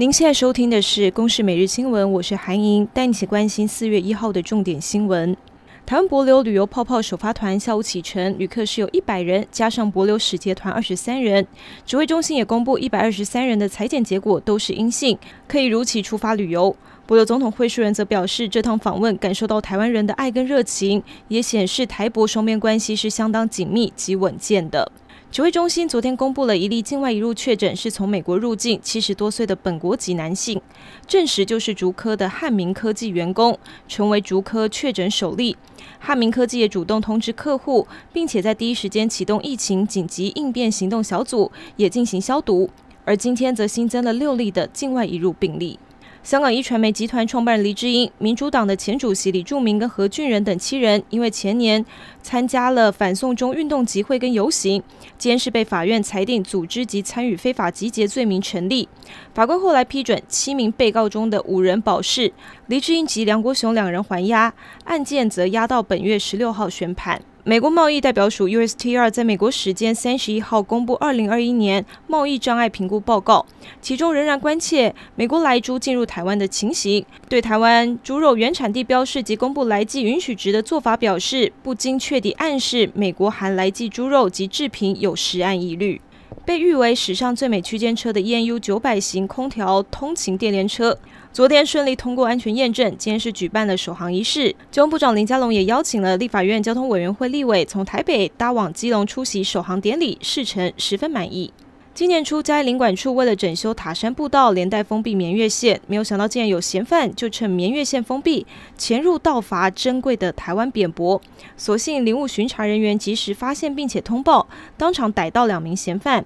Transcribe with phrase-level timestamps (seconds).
[0.00, 5.36] 您现在收听的是《公视每日新闻》，我是韩莹，带你一起关心四月一号的重点新闻。
[5.84, 11.46] 台湾帛琉旅游泡泡首发团下午启程，旅客是有一百人，加上帛琉使节团二十三人。
[11.84, 16.74] 指挥中心也公布，一百二十三人的采检结果都是阴性，可以如期出发旅游。
[17.06, 24.90] 帛琉总统惠恕仁则表示，这趟访问感受到台湾人的爱跟热情，也显示台博双边关系是相当紧密及稳健的。
[25.30, 30.60] 指挥中心昨天公布了一例境外移入确诊，是从美国入境，七十多岁的本国籍男性，
[31.06, 33.56] 证实就是竹科的汉明科技员工，
[33.86, 35.56] 成为竹科确诊首例。
[36.00, 42.68] 汉明科技也主动通知客户，并且在第一时间启动疫情紧急应变行动小组，也进行消毒。
[43.04, 45.78] 而今天则新增了六例的境外移入病例。
[46.22, 51.82] 香港一传媒集团创办人黎智英、民主党的前主席李柱铭跟何俊仁等七人，因为前年
[52.22, 54.82] 参加了反送中运动集会跟游行，
[55.16, 58.86] 今天是被法院裁定组织及参与非法集结罪名成立。
[59.32, 62.30] 法官后来批准七名被告中的五人保释，
[62.66, 64.52] 黎智英及梁国雄两人还押，
[64.84, 67.22] 案件则押到本月十六号宣判。
[67.42, 73.46] 美国贸易代表署 USTR 在美国时间三十一号公布二零二一年贸易障碍评估报告，
[73.80, 85.98] 其中仍然关切美国来猪进入台湾的情形，对台湾猪肉原产地标示及公布来季允许值的做法表示不精确地暗示美国含来季猪肉及制品有食安疑虑。
[86.44, 90.98] 被誉为史上最美区间车的 ENU 九百型空调通勤电联车，
[91.32, 92.88] 昨天顺利通过安全验证。
[92.98, 101.52] 今天是举办了首航仪式，交通部长林佳龙也邀请了立法院交通委员会立委从台北搭往基隆出席首航典礼，事成十分满意。
[101.92, 108.46] 今年初，嘉义林管处为了整修塔山步道，连带封闭绵月线，没有想到竟然有嫌犯就趁绵月线封闭，
[108.78, 111.20] 潜入盗伐珍贵的台湾扁柏。
[111.56, 116.24] 所幸林务巡查人员及时发现并且通报，当场逮到两名嫌犯。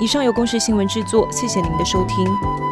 [0.00, 2.71] 以上由公视新闻制作，谢谢您的收听。